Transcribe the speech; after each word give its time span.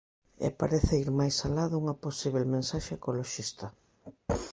E 0.45 0.47
parece 0.59 0.93
ir 1.03 1.09
máis 1.19 1.35
alá 1.47 1.65
dunha 1.69 1.99
posíbel 2.05 2.45
mensaxe 2.55 2.91
ecoloxista. 2.95 3.67